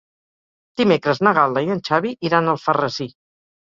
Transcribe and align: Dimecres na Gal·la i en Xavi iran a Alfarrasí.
Dimecres 0.81 1.21
na 1.27 1.33
Gal·la 1.39 1.63
i 1.67 1.69
en 1.75 1.85
Xavi 1.91 2.15
iran 2.31 2.49
a 2.49 2.59
Alfarrasí. 2.59 3.09